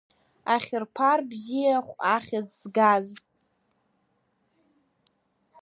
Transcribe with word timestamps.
Ахьырԥар 0.55 1.19
бзиахә 1.29 1.93
ахьӡ 2.15 2.49
згаз. 2.61 3.07